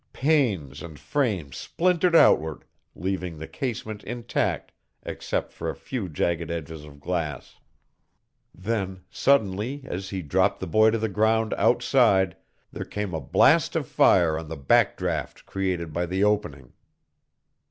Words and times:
Panes 0.13 0.81
and 0.81 0.97
frame 0.99 1.51
splintered 1.51 2.15
outward, 2.15 2.63
leaving 2.95 3.37
the 3.37 3.47
casement 3.47 4.03
intact 4.03 4.71
except 5.03 5.51
for 5.53 5.69
a 5.69 5.75
few 5.75 6.09
jagged 6.09 6.49
edges 6.49 6.83
of 6.85 6.99
glass. 6.99 7.57
Then, 8.51 9.01
suddenly, 9.11 9.83
as 9.85 10.09
he 10.09 10.23
dropped 10.23 10.59
the 10.59 10.65
boy 10.65 10.89
to 10.89 10.97
the 10.97 11.07
ground 11.07 11.53
outside, 11.53 12.35
there 12.71 12.83
came 12.83 13.13
a 13.13 13.21
blast 13.21 13.75
of 13.75 13.87
fire 13.87 14.39
on 14.39 14.47
the 14.49 14.57
back 14.57 14.97
draft 14.97 15.45
created 15.45 15.93
by 15.93 16.07
the 16.07 16.23
opening. 16.23 16.73